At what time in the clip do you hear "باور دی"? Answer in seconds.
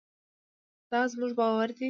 1.39-1.79